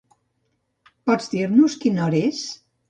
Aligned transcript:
Pots 1.11 1.31
dir-nos 1.35 1.81
quina 1.85 2.07
hora 2.09 2.25
és? 2.33 2.45